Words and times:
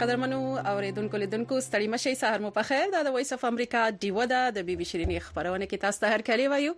قدرمنو 0.00 0.36
اوریدونکو 0.70 1.16
لیدونکو 1.20 1.56
ستړي 1.64 1.88
مشي 1.94 2.10
سهار 2.18 2.42
مو 2.42 2.50
په 2.58 2.66
خیر 2.68 2.84
دا 2.92 3.00
د 3.06 3.12
وایس 3.16 3.30
اف 3.34 3.42
امریکا 3.48 3.80
دیو 4.04 4.20
دا 4.30 4.36
د 4.58 4.64
بي 4.68 4.76
بي 4.80 4.84
شيرینی 4.90 5.16
خبرونه 5.24 5.64
کې 5.66 5.82
تاسو 5.82 6.00
ته 6.04 6.12
هر 6.12 6.22
کلی 6.28 6.46
وایو 6.52 6.70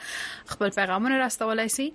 خپل 0.55 0.75
پیغامونه 0.81 1.21
راستولای 1.25 1.69
شئ 1.79 1.89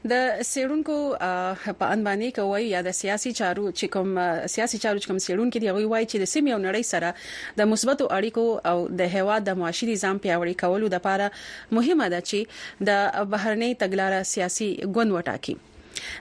د 0.09 0.43
سیرونکو 0.49 0.97
په 1.21 1.87
انباني 1.95 2.27
کوي 2.37 2.65
یا 2.73 2.81
د 2.87 2.93
سیاسي 2.99 3.31
چارو 3.39 3.63
چې 3.69 3.89
کوم 3.95 4.11
سیاسي 4.55 4.77
چارو 4.83 4.99
چې 5.01 5.07
کوم 5.11 5.19
سیرون 5.27 5.49
کې 5.53 5.59
دی 5.63 5.73
غوي 5.77 5.87
وای 5.93 6.05
چې 6.11 6.17
د 6.23 6.25
سیمې 6.33 6.51
او 6.55 6.59
نړۍ 6.67 6.83
سره 6.91 7.61
د 7.61 7.71
مثبتو 7.73 8.09
اړیکو 8.17 8.45
او 8.71 8.77
د 8.99 9.01
هوا 9.15 9.35
د 9.47 9.57
معاشي 9.61 9.89
نظام 9.91 10.19
پیاوړي 10.23 10.55
کولو 10.65 10.91
لپاره 10.95 11.31
مهمه 11.77 12.07
ده 12.13 12.21
چې 12.29 12.85
د 12.89 12.91
بهرنۍ 13.31 13.71
تګلارې 13.81 14.21
سیاسي 14.35 14.69
ګوند 14.99 15.11
وټاکي 15.17 15.55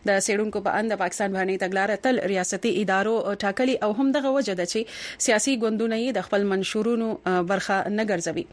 د 0.09 0.21
سیډونکو 0.27 0.59
په 0.69 0.83
اند 0.83 0.97
پاکستان 1.03 1.31
باندې 1.37 1.61
تګلارې 1.63 1.97
تل 2.07 2.17
ریاستي 2.33 2.71
ادارو 2.83 3.15
ټاکلي 3.45 3.77
او 3.89 3.91
هم 3.99 4.07
دغه 4.19 4.29
وجه 4.37 4.55
ده 4.61 4.67
چې 4.73 4.81
سیاسي 5.27 5.53
ګوندونه 5.65 5.97
یې 6.05 6.11
د 6.19 6.29
خپل 6.29 6.43
منشورونو 6.53 7.09
برخه 7.53 7.77
نه 7.99 8.05
ګرځوي 8.13 8.45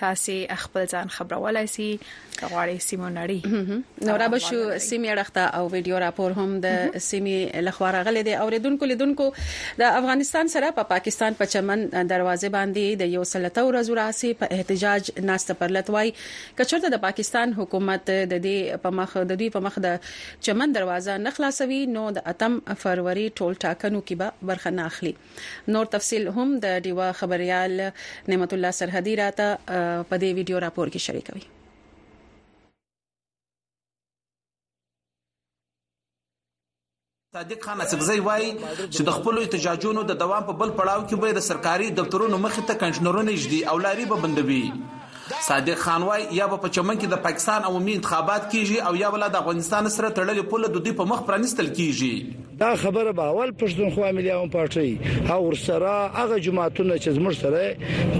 تاسو 0.00 0.36
خپل 0.62 0.86
ځان 0.94 1.10
خبرولای 1.16 1.66
شي 1.74 1.86
غواړي 2.02 2.76
سیمه 2.86 3.10
نړۍ 3.16 4.04
نو 4.08 4.16
را 4.22 4.28
بشو 4.34 4.60
سیمه 4.86 5.14
رخته 5.20 5.44
او 5.58 5.64
ویډیو 5.74 5.98
راپور 6.04 6.34
هم 6.40 6.54
د 6.66 6.98
سیمه 7.08 7.62
لخوا 7.68 7.90
راغلي 7.96 8.22
دي 8.28 8.34
اوریدونکو 8.44 8.88
لیدونکو 8.92 9.28
د 9.82 9.84
افغانستان 10.00 10.52
سره 10.54 10.70
په 10.78 10.88
پاکستان 10.94 11.38
په 11.42 11.52
چمن 11.54 11.84
دروازه 11.94 12.52
باندې 12.56 13.02
د 13.04 13.14
یو 13.16 13.24
سلطه 13.34 13.66
ورځو 13.68 13.98
راسي 14.00 14.32
په 14.42 14.58
احتجاج 14.58 15.10
ناشته 15.32 15.58
پر 15.62 15.76
لټوي 15.76 16.14
کچرته 16.62 16.92
د 16.96 17.02
پاکستان 17.06 17.56
حکومت 17.60 18.04
د 18.14 18.34
دې 18.34 18.82
په 18.86 18.96
مخ 19.00 19.16
د 19.34 19.40
دوی 19.42 19.50
په 19.58 19.64
مخ 19.68 19.78
د 19.86 20.10
چمن 20.48 20.76
دروازه 20.78 21.18
نه 21.28 21.36
خلاصوي 21.40 21.80
نو 21.98 22.06
د 22.20 22.28
اتم 22.34 22.58
فروری 22.84 23.26
ټول 23.42 23.60
ټاکنو 23.66 24.04
کې 24.10 24.20
به 24.24 24.52
برخه 24.52 24.76
نه 24.80 24.90
اخلي 24.94 25.14
نور 25.78 25.92
تفصيل 25.98 26.30
هم 26.40 26.56
د 26.68 26.76
دیوا 26.88 27.10
خبريال 27.22 27.76
نعمت 28.40 28.52
الله 28.56 28.70
سرحدي 28.80 29.14
راته 29.20 29.46
په 29.64 30.16
دې 30.20 30.30
ویډیو 30.36 30.58
راپور 30.64 30.90
کې 30.92 31.06
شریکوي 31.06 31.42
صادق 37.36 37.64
خان 37.66 37.80
اسبزی 37.84 38.18
وای 38.28 38.46
چې 38.52 39.06
د 39.08 39.18
خپل 39.18 39.40
احتجاجونو 39.42 40.06
د 40.12 40.16
دوام 40.22 40.46
په 40.46 40.56
بل 40.62 40.72
پړاو 40.78 41.04
کې 41.10 41.24
به 41.24 41.36
د 41.40 41.44
سرکاري 41.50 41.90
دفترونو 42.00 42.40
مخې 42.46 42.64
ته 42.70 42.80
کنټینرونه 42.80 43.36
جدي 43.44 43.60
او 43.72 43.76
لاري 43.86 44.08
به 44.12 44.24
بندوي 44.26 44.62
صادق 45.48 45.78
خان 45.86 46.04
وای 46.08 46.24
یا 46.38 46.46
په 46.54 46.68
چمن 46.68 46.98
کې 46.98 47.12
د 47.12 47.22
پاکستان 47.28 47.68
عمومي 47.72 47.94
انتخابات 47.98 48.50
کیږي 48.52 48.86
او 48.90 48.96
یا 49.02 49.12
بل 49.16 49.26
د 49.28 49.42
افغانستان 49.42 49.90
سره 49.98 50.14
تړلې 50.16 50.50
پوله 50.54 50.70
د 50.78 50.84
دوی 50.86 50.96
په 51.02 51.12
مخ 51.12 51.22
پرانستل 51.28 51.70
کیږي 51.76 52.14
دا 52.60 52.76
خبره 52.76 53.12
به 53.12 53.22
اول 53.22 53.50
پښتونخوا 53.60 54.12
ملي 54.12 54.28
عوام 54.30 54.50
پارټي 54.50 54.92
او 55.30 55.46
ورسره 55.48 55.92
هغه 56.20 56.40
جماعتونه 56.40 56.98
چې 56.98 57.08
زموږ 57.08 57.32
سره 57.32 57.76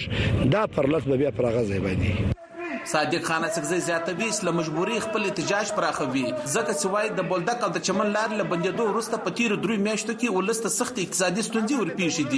دا 0.53 0.63
پرلط 0.73 1.03
به 1.09 1.15
بیا 1.21 1.31
پر 1.37 1.45
غزه 1.55 1.79
باندې 1.85 2.11
صادق 2.91 3.23
خان 3.23 3.43
سکزي 3.55 3.77
زیاتوي 3.79 4.27
اسلام 4.29 4.57
مجبوري 4.57 4.97
خپل 4.99 5.25
احتجاج 5.25 5.69
پراخوي 5.75 6.21
ځکه 6.21 6.73
چې 6.77 6.89
وای 6.95 7.11
د 7.19 7.25
بولدک 7.27 7.61
او 7.67 7.67
د 7.75 7.83
چمن 7.89 8.09
لار 8.15 8.33
له 8.39 8.45
بندیدو 8.53 8.87
وروسته 8.87 9.19
په 9.27 9.35
تیرو 9.37 9.57
درې 9.65 9.83
میاشتو 9.85 10.15
کې 10.15 10.33
ولست 10.37 10.67
سخت 10.77 10.99
اقتصادي 11.03 11.45
ستونزې 11.47 11.79
ورپېښې 11.81 12.31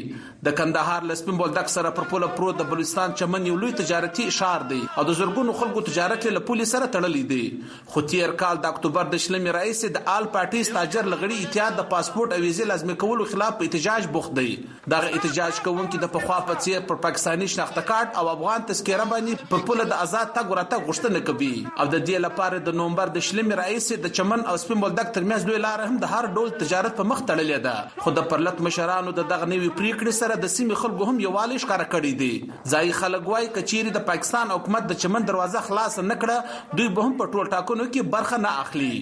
د 0.50 0.56
کندهار 0.62 1.08
لسپم 1.12 1.42
بولدک 1.42 1.72
سره 1.76 1.94
پر 1.98 2.08
پوله 2.14 2.30
پروت 2.38 2.60
د 2.62 2.70
بلوچستان 2.74 3.16
چمن 3.22 3.50
یو 3.52 3.56
لوی 3.64 3.76
تجارتي 3.82 4.28
ښار 4.40 4.68
دی 4.74 4.80
او 4.84 5.06
د 5.12 5.18
زرګونو 5.22 5.56
خلکو 5.62 5.84
تجارت 5.90 6.28
له 6.38 6.44
پولیس 6.52 6.76
سره 6.78 6.86
تړلې 6.86 7.34
دی 7.82 7.96
خو 7.96 8.04
تیر 8.14 8.36
کال 8.44 8.64
د 8.68 8.74
اکتوبر 8.76 9.12
د 9.16 9.24
شلمې 9.28 9.60
رئیس 9.60 9.84
د 9.98 10.08
آل 10.16 10.30
پارټي 10.38 10.78
تاجر 10.78 11.12
لغړی 11.14 11.48
اتحاد 11.50 11.80
د 11.82 11.88
پاسپورت 11.96 12.36
او 12.36 12.43
د 12.44 12.46
ویزې 12.46 12.66
لازم 12.68 12.90
کولو 13.02 13.24
خلاف 13.28 13.54
په 13.58 13.64
احتجاج 13.66 14.06
بوخت 14.14 14.32
دی 14.38 14.48
دغه 14.92 15.10
احتجاج 15.18 15.58
کوونکي 15.66 15.98
د 16.00 16.08
پخوا 16.14 16.34
په 16.48 16.56
څیر 16.64 16.82
پر 16.88 16.98
پاکستانی 17.04 17.46
شناخته 17.52 17.82
کارت 17.90 18.18
او 18.22 18.24
افغان 18.32 18.64
تذکره 18.70 19.06
باندې 19.12 19.52
په 19.52 19.68
پوله 19.70 19.86
د 19.92 20.02
آزاد 20.06 20.34
تا 20.38 20.42
ګرته 20.50 20.80
غوښتنه 20.88 21.22
کوي 21.30 21.50
او 21.52 21.86
د 21.94 21.94
دې 21.94 22.22
لپاره 22.24 22.58
د 22.66 22.76
نومبر 22.80 23.12
د 23.14 23.24
شلمې 23.28 23.60
رئیس 23.60 23.88
د 24.06 24.12
چمن 24.18 24.44
او 24.52 24.56
سپین 24.64 24.82
بولدک 24.84 25.14
ترمنځ 25.18 25.48
دوی 25.50 25.62
لار 25.66 25.84
هم 25.86 25.96
د 26.04 26.12
هر 26.16 26.28
ډول 26.38 26.52
تجارت 26.64 26.98
په 27.00 27.08
مخ 27.14 27.22
تړلې 27.22 27.64
ده 27.68 28.04
خو 28.06 28.12
د 28.20 28.28
پرلط 28.34 28.60
مشرانو 28.68 29.16
د 29.20 29.28
دغه 29.34 29.48
نوي 29.54 29.72
پریکړې 29.80 30.18
سره 30.20 30.38
د 30.44 30.54
سیمې 30.56 30.84
خلکو 30.84 31.10
هم 31.12 31.22
یووالي 31.26 31.62
ښکار 31.64 31.86
کړی 31.96 32.20
دی 32.24 32.74
ځای 32.74 32.98
خلک 33.00 33.32
وایي 33.34 33.50
کچيري 33.56 33.94
د 33.98 34.06
پاکستان 34.12 34.54
حکومت 34.56 34.90
د 34.92 35.00
چمن 35.06 35.28
دروازه 35.32 35.64
خلاص 35.70 35.98
نه 36.02 36.20
کړه 36.26 36.76
دوی 36.80 36.92
به 36.98 37.08
هم 37.08 37.18
په 37.24 37.32
ټول 37.36 37.50
ټاکنو 37.56 37.88
کې 37.90 38.14
برخه 38.18 38.42
نه 38.46 38.54
اخلي 38.66 38.92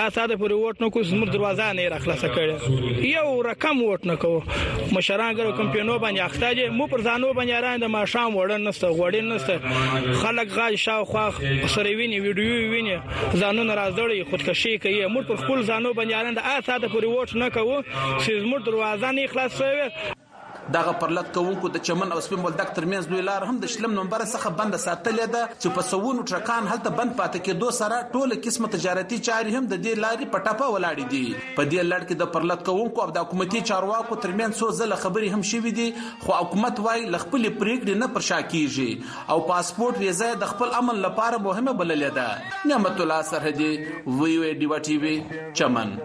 دا 0.00 0.08
ساده 0.20 0.42
پر 0.44 0.58
ووټ 0.58 0.86
نو 0.86 0.92
کوم 0.98 1.30
دروازه 1.36 1.70
نه 1.82 1.88
را 1.94 2.02
خلاصه 2.08 2.34
کړي 2.38 2.76
یو 3.16 3.28
رقم 3.50 3.82
وټ 3.82 4.04
نه 4.10 4.14
کوو 4.16 4.42
مشران 4.96 5.34
ګرو 5.38 5.52
کمپینو 5.60 5.94
باندې 5.98 6.20
اختاجه 6.24 6.68
مو 6.80 6.86
پر 6.92 7.00
ځانو 7.06 7.30
باندې 7.38 7.52
راند 7.66 7.84
ما 7.94 8.02
شام 8.12 8.36
وړن 8.36 8.64
نسته 8.64 8.90
وړن 8.90 9.28
نسته 9.32 10.20
خلک 10.24 10.48
غاج 10.58 10.74
شاو 10.84 11.04
خو 11.12 11.18
سره 11.66 11.88
ویني 11.88 12.20
ویډیو 12.20 12.70
ویني 12.74 12.94
ځانو 13.34 13.62
ناراضړي 13.62 14.24
خودکشي 14.30 14.76
کوي 14.84 15.00
مو 15.16 15.22
پر 15.32 15.36
خپل 15.42 15.62
ځانو 15.72 15.94
باندې 15.94 16.14
راند 16.14 16.38
آ 16.38 16.60
ساده 16.68 16.88
پورې 16.88 17.06
وټ 17.18 17.42
نه 17.44 17.50
کوو 17.58 17.82
چې 18.20 18.32
زموږ 18.46 18.70
دروازه 18.70 19.10
نه 19.10 19.26
خلاصوي 19.34 19.90
دغه 20.76 20.92
پرلط 21.00 21.28
کوونکو 21.34 21.68
د 21.74 21.80
چمن 21.88 22.10
او 22.12 22.16
سپین 22.24 22.40
بولدک 22.46 22.72
ترمنځ 22.78 23.08
لوی 23.12 23.22
لار 23.26 23.44
هم 23.50 23.60
د 23.60 23.70
شلم 23.74 23.92
نمبر 23.98 24.24
څخه 24.32 24.50
بند 24.56 24.78
ساتلې 24.80 25.30
ده 25.34 25.44
چې 25.52 25.76
په 25.76 25.84
سوونو 25.90 26.24
ټرکان 26.32 26.66
هلته 26.72 26.90
بند 26.98 27.14
پاتې 27.20 27.46
کېدو 27.46 27.70
سره 27.76 28.00
ټوله 28.14 28.36
قسمه 28.46 28.68
تجارتي 28.74 29.18
چارې 29.20 29.54
هم 29.58 29.70
د 29.70 29.80
دې 29.84 30.02
لارې 30.02 30.34
پټاپه 30.34 30.66
ولاړې 30.74 31.14
دي 31.14 31.20
په 31.58 31.68
دې 31.70 31.88
لړ 31.92 32.04
کې 32.08 32.20
د 32.22 32.28
پرلط 32.34 32.64
کوونکو 32.68 33.04
او 33.04 33.08
د 33.18 33.24
حکومتي 33.26 33.62
چارواکو 33.70 34.18
ترمنځ 34.26 34.60
څو 34.60 34.68
ځله 34.80 34.98
خبرې 35.04 35.28
هم 35.36 35.48
شوې 35.52 35.72
دي 35.80 35.88
خو 36.26 36.34
حکومت 36.42 36.82
وايي 36.88 37.06
لخپل 37.16 37.48
پریکړې 37.50 38.02
نه 38.02 38.08
پرشا 38.18 38.40
کیږي 38.42 39.32
او 39.34 39.38
پاسپورت 39.52 40.02
ویزه 40.04 40.28
د 40.44 40.50
خپل 40.52 40.76
عمل 40.82 41.00
لپاره 41.08 41.38
مهمه 41.48 41.74
بللې 41.80 42.12
ده 42.20 42.68
نعمت 42.72 43.00
الله 43.06 43.24
سرحدي 43.32 43.70
وی 44.20 44.36
وی 44.44 44.52
ډیوا 44.64 44.78
ټي 44.90 44.98
وی 45.06 45.16
چمن 45.38 45.96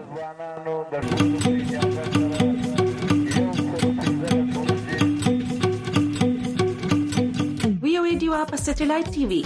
رادیو 8.24 8.44
په 8.50 8.56
سټلایټ 8.66 9.06
ټي 9.14 9.24
وي 9.30 9.38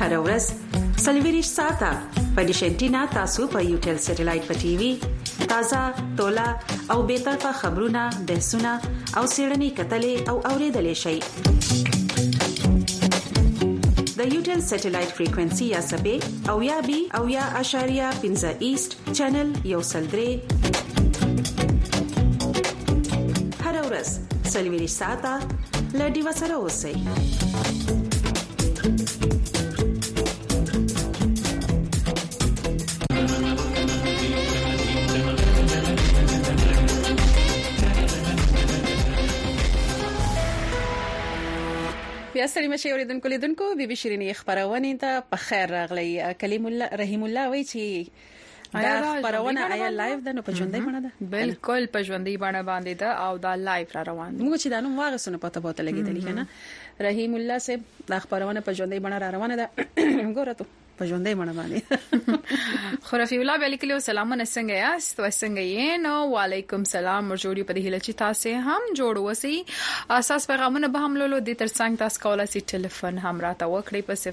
هر 0.00 0.12
ورځ 0.26 0.44
سلویریش 1.04 1.48
ساته 1.58 1.88
په 2.34 2.40
دې 2.48 2.54
شنتینا 2.60 3.02
تاسو 3.16 3.42
په 3.52 3.60
یو 3.70 3.76
ټل 3.84 3.98
سټلایټ 4.06 4.42
په 4.48 4.54
ټي 4.62 4.72
وي 4.80 4.88
تازه 5.52 5.82
ټولا 6.20 6.46
او 6.94 6.96
به 7.10 7.34
تر 7.44 7.52
خبرونه 7.60 8.02
د 8.30 8.40
سونه 8.48 8.72
او 9.20 9.22
سیرني 9.34 9.68
کتلې 9.78 10.14
او 10.32 10.36
اوریدلې 10.50 10.96
شي 11.02 11.18
د 14.18 14.20
یو 14.34 14.40
ټل 14.48 14.60
سټلایټ 14.70 15.10
فریکوئنسي 15.18 15.68
یا 15.74 15.82
سبې 15.92 16.16
او 16.54 16.56
یا 16.70 16.78
بي 16.88 16.98
او 17.20 17.22
یا 17.36 17.44
اشاریا 17.62 18.08
پنځه 18.24 18.50
ایست 18.66 18.98
چینل 19.16 19.54
یو 19.74 19.82
سلډري 19.94 20.32
سلویری 24.54 24.88
ساته 24.94 25.30
لډي 26.00 26.22
وسره 26.26 26.54
اوسئ 26.66 26.94
بیا 42.34 42.46
ستړي 42.50 42.68
مشه 42.70 42.90
اوریدونکو 42.92 43.28
لیدونکو 43.32 43.64
بي 43.80 43.86
بي 43.90 43.96
شيرينې 43.96 44.38
خبرونه 44.38 44.90
ته 45.02 45.20
په 45.34 45.42
خیر 45.48 45.70
راغلي 45.74 46.08
کلیم 46.40 46.64
الله 46.70 46.98
رحیم 47.00 47.24
الله 47.28 47.50
وایي 47.50 47.66
چې 47.68 48.80
دا 48.86 48.94
خبرونه 49.04 49.66
آیا 49.74 49.90
لایو 49.98 50.16
ده 50.24 50.32
نو 50.38 50.42
په 50.46 50.52
ژوندۍ 50.52 50.80
باندې 50.86 51.04
ده 51.04 51.36
بالکل 51.36 51.86
په 51.86 52.02
ژوندۍ 52.08 52.36
باندې 52.44 52.66
باندې 52.70 53.00
ده 53.02 53.12
او 53.26 53.36
دا 53.44 53.52
لایو 53.68 53.86
را 53.98 54.02
روان 54.08 54.32
دي 54.36 54.44
موږ 54.50 54.62
چې 54.62 54.66
دا 54.66 54.80
نو 54.80 54.96
واغسونه 55.02 55.38
پته 55.44 55.60
پته 55.68 55.84
لګیدلی 55.88 56.24
کنه 56.26 56.46
رحیم 57.02 57.34
الله 57.34 57.58
صاحب 57.66 57.80
دا 58.10 58.18
خبرونه 58.22 58.60
په 58.66 58.70
ژوندۍ 58.78 58.98
بڼه 59.04 59.18
را 59.22 59.28
روانه 59.36 59.56
ده 59.60 59.66
ګوره 60.36 60.54
ته 60.58 60.64
په 60.98 61.04
ژوندې 61.10 61.38
مړه 61.38 61.54
باندې 61.58 61.78
خو 63.08 63.18
رفیع 63.22 63.38
الله 63.44 63.68
علی 63.68 63.78
کلیو 63.84 64.00
سلامونه 64.08 64.44
څنګه 64.50 64.76
یاست 64.84 65.14
او 65.20 65.24
څنګه 65.28 65.62
یې 65.74 65.98
نو 66.06 66.12
وعلیکم 66.34 66.80
سلام 66.94 67.26
مرجوړي 67.30 67.64
په 67.70 67.76
دې 67.78 67.86
هله 67.86 68.00
چې 68.04 68.12
تاسو 68.22 68.50
هم 68.68 68.82
جوړ 69.00 69.14
وسی 69.26 69.54
اساس 70.18 70.42
پیغامونه 70.52 70.86
به 70.96 71.02
هم 71.06 71.12
لولو 71.22 71.38
د 71.48 71.50
تر 71.64 71.70
څنګ 71.78 71.92
تاسو 72.04 72.22
کولای 72.26 72.48
شئ 72.54 72.62
ټلیفون 72.74 73.20
هم 73.26 73.42
راته 73.48 73.70
وکړئ 73.74 74.00
په 74.10 74.14
0012022050 74.22 74.24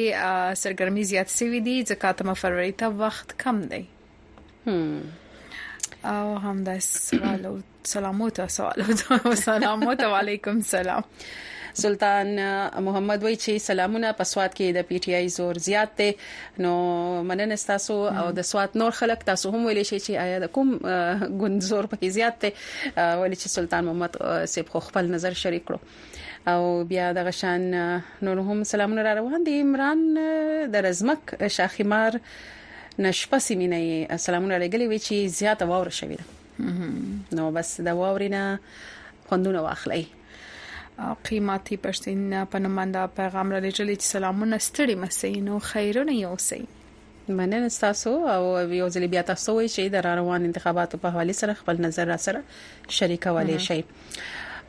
سرګرمي 0.65 1.05
زیات 1.13 1.29
سوي 1.39 1.61
دي 1.71 1.77
ځکه 1.91 2.09
تمه 2.21 2.35
فروری 2.43 2.73
ته 2.85 2.93
وخت 3.01 3.29
کم 3.45 3.57
دی 3.73 3.83
او 6.15 6.27
هم 6.45 6.55
دا 6.69 6.75
سوال 7.09 7.41
او 7.51 7.57
سلاموت 7.97 8.37
سوال 8.57 8.79
او 8.89 9.35
سلاموت 9.49 10.01
علیکم 10.21 10.57
سلام 10.77 11.05
سلطان 11.75 12.29
محمد 12.83 13.23
وای 13.25 13.37
چې 13.45 13.61
سلامونه 13.69 14.11
په 14.19 14.25
سواد 14.33 14.53
کې 14.59 14.67
د 14.77 14.85
پی 14.91 14.99
ټ 15.05 15.07
آی 15.21 15.29
زور 15.37 15.59
زیات 15.69 15.97
دی 16.01 16.07
نو 16.67 16.73
مننه 17.31 17.57
تاسو 17.71 17.97
او 18.23 18.27
د 18.39 18.47
سواد 18.51 18.77
نور 18.83 18.93
خلک 18.99 19.27
تاسو 19.31 19.47
هم 19.55 19.63
ویلې 19.63 19.89
شي 19.91 19.99
چې 20.05 20.27
آیا 20.27 20.45
د 20.45 20.47
کوم 20.59 20.69
ګوند 21.43 21.67
زور 21.71 21.89
پکې 21.93 22.15
زیات 22.19 22.37
دی 22.45 22.51
ولې 22.55 23.37
چې 23.43 23.49
سلطان 23.57 23.83
محمد 23.91 24.21
سیب 24.55 24.71
خو 24.75 24.85
خپل 24.93 25.11
نظر 25.17 25.39
شریک 25.43 25.67
کړو 25.71 26.55
او 26.55 26.85
بیا 26.95 27.09
د 27.21 27.27
غشان 27.33 27.67
نور 28.29 28.45
هم 28.51 28.59
سلامونه 28.77 29.07
را 29.11 29.17
روان 29.21 29.49
دي 29.53 29.59
عمران 29.67 30.07
د 30.79 30.87
رزمک 30.91 31.37
شاخیمار 31.61 32.21
نشپه 32.25 33.47
سیمینه 33.49 34.19
سلامونه 34.31 34.63
لګلې 34.67 34.91
وی 34.91 35.07
چې 35.07 35.39
زیاته 35.45 35.73
واور 35.75 35.93
شوې 36.03 36.19
ده 36.21 37.33
نو 37.41 37.51
بس 37.59 37.75
د 37.91 37.97
واورینه 38.01 38.51
خوندونه 39.31 39.63
واخلئ 39.69 40.05
قیمتي 41.29 41.77
پښتين 41.85 42.21
په 42.51 42.57
نومنده 42.65 43.03
پیغام 43.19 43.47
را 43.53 43.59
لېږلی 43.65 43.97
چې 44.01 44.07
سلامونه 44.17 44.57
ستړي 44.67 44.95
مسې 45.03 45.31
نو 45.47 45.55
خیرونه 45.71 46.13
یوسئ 46.27 46.61
مننه 47.41 47.69
تاسو 47.85 48.13
او 48.35 48.43
یو 48.81 48.89
ځل 48.97 49.07
بیا 49.17 49.23
تاسو 49.33 49.53
چې 49.75 49.83
د 49.97 50.07
روان 50.09 50.41
انتخاباتو 50.51 51.01
په 51.05 51.09
حواله 51.17 51.35
سره 51.41 51.59
خپل 51.63 51.77
نظر 51.89 52.07
را 52.13 52.19
سره 52.29 52.41
شریکولی 53.01 53.57
شئ 53.69 53.81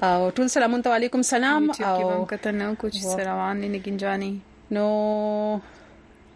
او 0.08 0.18
ټول 0.40 0.48
سلامونه 0.56 0.90
علیکم 0.98 1.22
سلام 1.34 1.64
او 1.92 2.02
کتنه 2.34 2.66
کوم 2.80 2.94
څه 3.12 3.20
روان 3.32 3.56
نه 3.74 3.80
گنجانی 3.88 4.34
نو 4.78 4.86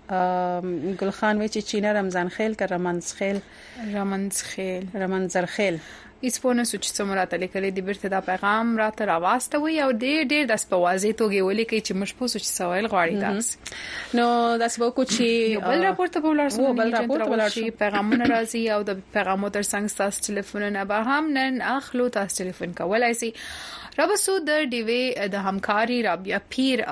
ګل 0.10 1.10
خان 1.18 1.38
وی 1.40 1.50
چې 1.54 1.62
چینه 1.72 1.94
رمضان 2.02 2.30
خیل 2.36 2.54
کر 2.60 2.68
رمنز 2.76 3.14
خیل 3.18 3.40
رمنز 3.96 4.44
خیل 4.52 4.86
رمنزر 5.04 5.46
خیل 5.56 5.76
اسپونه 6.30 6.64
سوچ 6.70 6.86
څومره 6.88 7.22
ته 7.32 7.38
لیکلې 7.42 7.76
د 7.78 7.86
بیرته 7.90 8.10
دا 8.14 8.22
پیغام 8.30 8.72
را 8.80 8.88
ته 9.02 9.06
راوسته 9.10 9.60
وي 9.66 9.76
او 9.84 9.90
ډېر 9.92 10.24
ډېر 10.32 10.50
د 10.52 10.56
سپوازي 10.64 11.12
توګه 11.22 11.42
ولي 11.50 11.66
کې 11.66 11.80
چې 11.88 11.94
مش 12.00 12.14
پوسو 12.22 12.40
چې 12.42 12.58
سوال 12.62 12.88
غواړي 12.94 13.24
تاسو 13.26 14.20
نو 14.20 14.26
دا 14.64 14.68
سبا 14.74 14.90
کو 14.98 15.04
چې 15.12 15.66
بل 15.68 15.86
راپور 15.90 16.08
ته 16.16 16.20
ولر 16.26 16.50
سو 16.56 16.74
بل 16.80 16.94
راپور 16.98 17.24
ته 17.26 17.32
ولر 17.36 17.50
شي 17.58 17.66
پیغامونه 17.84 18.26
راځي 18.32 18.64
او 18.78 18.82
د 18.90 19.02
پیغامو 19.18 19.50
تر 19.60 19.64
څنګ 19.64 19.98
تاسو 19.98 20.22
ټلیفون 20.30 20.66
نه 20.78 20.84
به 20.94 21.14
هم 21.14 21.32
نن 21.38 21.62
اخلو 21.76 22.08
تاسو 22.18 22.44
ټلیفون 22.44 22.76
کولای 22.82 23.14
شي 23.22 23.32
رابسو 24.00 24.34
د 24.48 24.60
ډیوی 24.72 25.00
د 25.32 25.42
همکاري 25.46 25.96
رابیا 26.04 26.38
پیر 26.54 26.84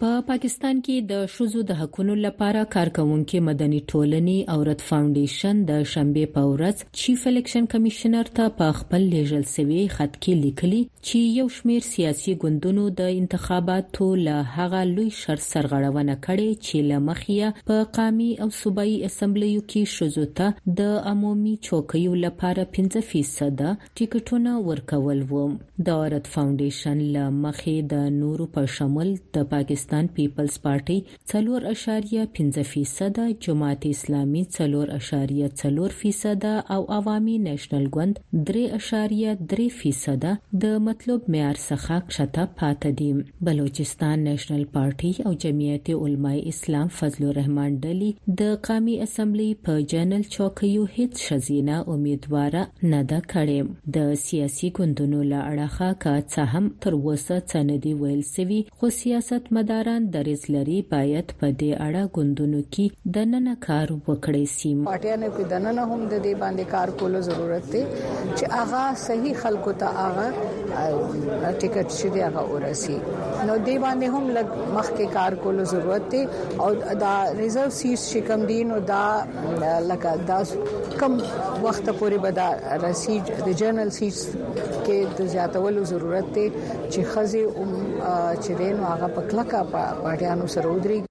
په 0.01 0.09
پا 0.15 0.29
پاکستان 0.29 0.79
کې 0.87 1.03
د 1.11 1.27
شوزو 1.33 1.61
د 1.69 1.77
حقوقو 1.81 2.15
لپاره 2.23 2.63
کارکونکو 2.75 3.41
مدني 3.49 3.77
ټولنې 3.91 4.55
او 4.55 4.63
رد 4.69 4.81
فاونډیشن 4.87 5.59
د 5.69 5.85
شنبه 5.91 6.25
په 6.37 6.49
ورځ 6.53 6.83
چیف 7.01 7.27
الیکشن 7.31 7.69
کمشنر 7.75 8.31
ته 8.39 8.55
په 8.61 8.75
خپل 8.79 9.05
لیږل 9.13 9.45
شوی 9.53 9.85
خط 9.97 10.17
کې 10.17 10.41
لیکلي 10.47 10.81
چې 10.87 11.37
یو 11.41 11.45
شمیر 11.57 11.87
سیاسي 11.91 12.35
ګوندونو 12.47 12.87
د 13.03 13.13
انتخاباتو 13.21 14.09
له 14.23 14.41
هغه 14.57 14.81
لوی 14.95 15.05
شر 15.21 15.45
سرغړونه 15.45 16.19
کړې 16.27 16.67
چې 16.67 16.91
لمخیا 16.91 17.53
په 17.71 17.87
قامي 18.01 18.29
او 18.47 18.51
صوبایي 18.59 18.97
اسمبلیو 19.11 19.63
کې 19.75 19.95
شوزو 19.95 20.27
ته 20.43 20.75
د 20.83 20.91
عمومي 21.13 21.55
چوکیو 21.69 22.19
لپاره 22.27 22.67
15% 22.81 23.07
ټیکټونه 23.07 24.59
ورکول 24.73 25.23
وو 25.33 25.47
د 25.91 26.07
رد 26.19 26.35
فاونډیشن 26.37 27.09
لمخې 27.21 27.91
د 27.97 28.13
نورو 28.21 28.51
په 28.61 28.77
شمول 28.79 29.15
د 29.39 29.51
پاکستان 29.57 29.83
پاکستان 29.87 30.07
پیپلز 30.17 30.59
پارټي 30.63 31.01
4.5% 31.31 33.19
جماعت 33.47 33.87
اسلامي 33.87 34.43
4.4% 34.57 36.47
او 36.75 36.79
عوامي 36.97 37.37
نېشنل 37.47 37.87
ګوند 37.97 38.21
3.3% 38.51 40.27
د 40.65 40.77
مطلوب 40.89 41.31
معیار 41.35 41.61
څخه 41.65 41.99
کښته 42.11 42.51
پاتې 42.61 42.95
دي 43.01 43.47
بلوچستان 43.51 44.25
نېشنل 44.29 44.65
پارټي 44.77 45.13
او 45.31 45.33
جمعیت 45.47 45.91
علماء 45.99 46.35
اسلام 46.55 46.89
فضل 47.01 47.27
الرحمن 47.33 47.79
ډلی 47.87 48.11
د 48.43 48.55
قامي 48.69 48.97
اسمبلی 49.09 49.49
په 49.69 49.87
جنرال 49.95 50.27
چوکیو 50.37 50.87
هیڅ 50.97 51.27
شزینه 51.29 51.81
امیدواره 51.97 52.65
نه 52.83 53.03
ده 53.13 53.21
کړې 53.29 53.93
د 53.99 54.17
سیاسي 54.27 54.73
ګوندونو 54.81 55.23
لړخه 55.35 55.93
کا 56.07 56.17
څه 56.21 56.49
هم 56.57 56.73
تر 56.87 56.99
وسه 57.09 57.39
څندې 57.39 58.03
ویل 58.05 58.27
سوي 58.35 58.61
خو 58.79 58.95
سیاست 59.01 59.53
مدار 59.59 59.73
طرفداران 59.75 60.03
دریځ 60.15 60.43
لري 60.55 60.77
باید 60.93 61.27
په 61.41 61.47
دې 61.61 61.71
اړه 61.87 62.03
ګوندونو 62.17 62.61
کې 62.73 62.87
د 63.17 63.29
نن 63.33 63.47
کار 63.67 63.89
وکړي 64.07 64.45
سیم 64.59 64.79
پټیانه 64.91 65.31
په 65.39 65.43
دننه 65.53 65.83
هم 65.91 66.01
د 66.13 66.15
دې 66.27 66.35
باندې 66.43 66.65
کار 66.75 66.89
کولو 67.01 67.21
ضرورت 67.29 67.65
دی 67.75 67.83
چې 68.37 68.45
هغه 68.57 68.83
صحیح 69.07 69.35
خلکو 69.45 69.71
ته 69.81 69.89
هغه 70.01 70.27
ټیکټ 71.61 71.89
چې 71.99 72.07
دی 72.17 72.21
هغه 72.27 72.43
ورسی 72.55 72.97
نو 73.47 73.55
دې 73.67 73.77
باندې 73.85 74.07
هم 74.15 74.25
لګ 74.37 74.49
مخکې 74.77 75.07
کار 75.19 75.33
کولو 75.47 75.63
ضرورت 75.75 76.05
دی 76.17 76.23
او 76.63 76.69
دا 77.05 77.15
ریزرو 77.41 77.71
سیټ 77.81 78.01
چې 78.11 78.19
کم 78.29 78.41
دین 78.51 78.67
او 78.77 78.81
دا 78.93 79.05
لکه 79.91 80.11
دا 80.31 80.41
کم 81.03 81.13
وخت 81.67 81.87
پورې 81.99 82.17
به 82.25 82.31
دا 82.41 82.49
رسی 82.87 83.15
د 83.33 83.49
جنرال 83.65 83.91
سیټ 83.99 84.55
کې 84.63 85.19
د 85.23 85.33
زیاتولو 85.37 85.89
ضرورت 85.95 86.27
دی 86.39 86.47
چې 86.93 87.01
خزي 87.15 87.45
چې 88.43 88.53
دین 88.61 88.77
هغه 88.91 89.09
په 89.15 89.21
کلکه 89.31 89.59
پاټیانو 90.03 90.47
سره 90.55 90.67
ودرېږي 90.69 91.09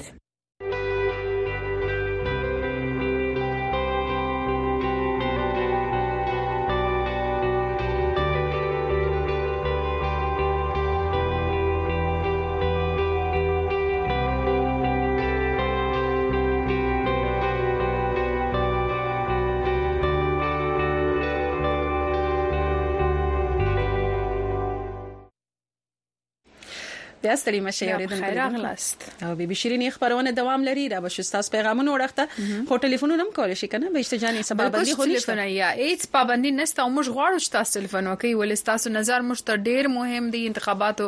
بیا 27.24 27.36
ستړي 27.36 27.60
مشه 27.62 27.92
اوریدونکو 27.96 28.26
خیر 28.30 28.40
اغلاست 28.44 29.04
او 29.26 29.28
بي 29.42 29.46
بي 29.50 29.56
شيرين 29.60 29.84
خبرونه 29.98 30.32
دوام 30.38 30.64
لري 30.68 30.82
را 30.94 30.98
بشو 31.04 31.24
تاسو 31.36 31.52
پیغامونه 31.52 31.92
ورخته 31.92 32.24
خو 32.68 32.78
ټلیفون 32.86 33.04
هم 33.16 33.28
کول 33.38 33.54
شي 33.62 33.68
کنه 33.76 33.90
به 33.94 34.00
اشتجاني 34.06 34.42
سبا 34.48 34.66
باندې 34.72 34.96
خو 34.96 35.06
نشته 35.12 35.46
یا 35.50 35.70
هیڅ 35.78 36.08
پابندي 36.16 36.52
نشته 36.56 36.82
او 36.86 36.92
موږ 37.04 37.08
غواړو 37.18 37.44
چې 37.44 37.50
تاسو 37.50 37.80
ټلیفون 37.80 38.10
وکړي 38.12 38.34
ولې 38.40 38.70
تاسو 38.70 38.90
نظر 38.96 39.22
موږ 39.30 39.44
ته 39.46 39.56
ډیر 39.68 39.88
مهم 39.94 40.28
دي 40.34 40.42
انتخاباتو 40.48 41.08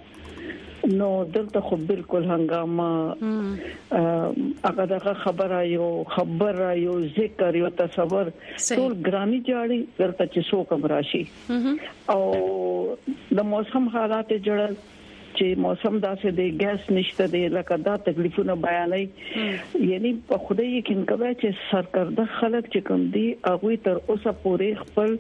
نو 0.87 1.25
دلته 1.25 1.61
خو 1.61 1.77
بالکل 1.77 2.25
هنګامه 2.25 3.17
هغه 4.65 4.87
دغه 4.91 5.15
خبره 5.15 5.67
یو 5.69 6.05
خبره 6.09 6.79
یو 6.81 7.01
ذکر 7.17 7.55
یو 7.57 7.69
تصور 7.81 8.31
ټول 8.35 8.95
ګرامي 9.09 9.41
جاړي 9.51 9.83
دلته 9.99 10.27
چې 10.27 10.51
څو 10.51 10.65
کم 10.71 10.87
راشي 10.95 11.25
او 12.15 12.23
د 13.41 13.43
موسم 13.55 13.89
حالات 13.97 14.31
جوړل 14.37 14.77
چې 15.39 15.59
موسم 15.65 15.95
داسې 16.05 16.29
دی 16.39 16.45
ګیس 16.63 16.85
نشته 16.99 17.25
دی 17.35 17.41
لکه 17.57 17.75
دا 17.89 17.93
تکلیفونه 18.07 18.55
بیانې 18.69 19.05
یعنی 19.91 20.11
په 20.31 20.37
خوده 20.47 20.65
یقین 20.71 21.03
کوي 21.11 21.29
چې 21.35 21.49
سرکرده 21.73 22.25
خلک 22.39 22.65
چې 22.73 22.81
کوم 22.93 23.05
دي 23.19 23.27
هغه 23.49 23.77
تر 23.89 24.01
اوسه 24.05 24.35
پورې 24.47 24.81
خپل 24.87 25.11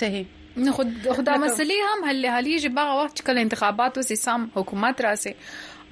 صحیح 0.01 0.23
نو 0.63 0.71
خود 0.71 0.91
خدا 1.15 1.33
مسلې 1.43 1.87
هم 1.87 2.09
هل 2.09 2.19
هليږي 2.25 2.69
بغه 2.75 2.91
وخت 2.99 3.21
کله 3.29 3.41
انتخابات 3.45 3.97
وسې 3.99 4.19
سم 4.27 4.45
حکومت 4.55 5.01
راسي 5.05 5.33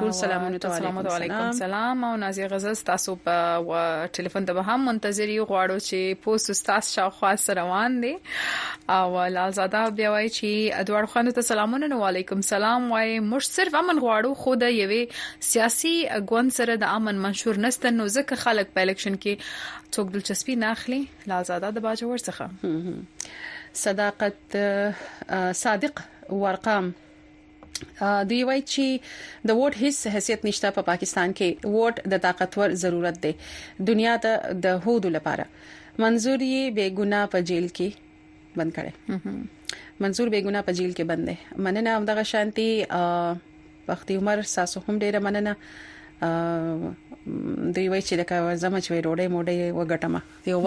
ټول 0.00 0.10
سلامونه 0.20 0.58
ته 0.64 0.94
وعليكم 0.94 1.42
السلام 1.42 2.02
او 2.08 2.10
نازي 2.24 2.46
غزل 2.54 2.76
تاسو 2.88 3.14
په 3.28 4.16
ټلیفون 4.18 4.48
ته 4.50 4.64
هم 4.72 4.84
منتظر 4.88 5.32
یو 5.36 5.46
غواړو 5.52 5.86
چې 5.90 6.22
پوسټ 6.26 6.66
تاسو 6.70 7.00
شاوخوا 7.00 7.60
روان 7.60 8.00
دي 8.06 8.12
او 8.98 9.16
لالزاده 9.36 9.84
بیا 10.02 10.10
وایي 10.14 10.28
چې 10.34 10.80
ادوار 10.80 11.10
خان 11.14 11.32
ته 11.38 11.46
سلامونه 11.52 11.92
نو 11.94 12.00
علیکم 12.08 12.40
سلام 12.50 12.90
وایي 12.96 13.14
مش 13.30 13.46
صرف 13.60 13.78
امن 13.84 14.02
غواړو 14.08 14.34
خو 14.42 14.58
د 14.66 14.74
یوې 14.80 15.40
سیاسي 15.52 15.96
ګوند 16.34 16.58
سره 16.60 16.78
د 16.86 16.92
امن 16.98 17.24
منشور 17.28 17.64
نستن 17.68 18.00
نو 18.02 18.10
ځکه 18.18 18.42
خلک 18.46 18.74
په 18.76 18.86
الیکشن 18.88 19.16
کې 19.22 19.34
څوک 19.94 20.06
دلچسپي 20.14 20.54
نه 20.62 20.68
اخلي 20.76 21.00
لالزاده 21.32 21.68
د 21.78 21.84
باجوړ 21.86 22.18
څخه 22.28 22.46
صداقت 23.86 24.56
صادق 25.64 25.94
ورقام 26.42 26.86
دوی 28.28 28.42
وایي 28.48 28.62
چې 28.72 28.86
د 29.48 29.50
ووټ 29.58 29.74
هیڅ 29.82 29.96
حیثیت 30.16 30.40
نشته 30.50 30.68
په 30.68 30.76
پا 30.80 30.86
پاکستان 30.90 31.28
کې 31.40 31.74
ووټ 31.74 31.96
د 32.12 32.22
طاقتور 32.26 32.68
ضرورت 32.84 33.16
دی 33.24 33.32
دنیا 33.90 34.14
ته 34.26 34.32
د 34.68 34.78
هودو 34.86 35.08
لپاره 35.16 35.44
منظور 36.04 36.38
یې 36.38 36.78
بے 36.78 36.86
ګناه 36.98 37.32
په 37.34 37.46
جیل 37.50 37.68
کې 37.80 38.62
بند 38.62 38.78
کړي 38.78 40.06
منظور 40.06 40.32
بے 40.36 40.40
ګناه 40.48 40.64
په 40.70 40.78
جیل 40.80 40.92
کې 40.94 41.10
بند 41.10 41.28
دی 41.30 41.60
مننه 41.66 41.96
همدغه 41.98 42.26
شانتي 42.32 42.68
وختي 43.88 44.16
عمر 44.22 44.42
ساسو 44.56 44.82
هم 44.88 44.98
ډیره 45.04 45.22
مننه 45.28 46.96
دوی 47.74 47.88
وای 47.90 48.00
چې 48.08 48.14
دا 48.20 48.24
کوم 48.30 48.74
چې 48.84 49.02
ډوډۍ 49.06 49.26
موډۍ 49.34 49.56
وګټم 49.78 50.12
یو 50.50 50.58
وخت 50.58 50.64